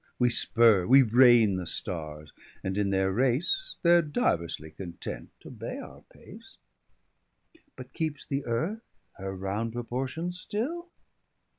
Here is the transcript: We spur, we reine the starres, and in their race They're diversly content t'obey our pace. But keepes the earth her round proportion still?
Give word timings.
We 0.17 0.31
spur, 0.31 0.87
we 0.87 1.03
reine 1.03 1.57
the 1.57 1.67
starres, 1.67 2.31
and 2.63 2.75
in 2.75 2.89
their 2.89 3.11
race 3.11 3.77
They're 3.83 4.01
diversly 4.01 4.71
content 4.75 5.29
t'obey 5.39 5.77
our 5.77 6.01
pace. 6.11 6.57
But 7.75 7.93
keepes 7.93 8.25
the 8.25 8.43
earth 8.45 8.81
her 9.17 9.35
round 9.35 9.73
proportion 9.73 10.31
still? 10.31 10.89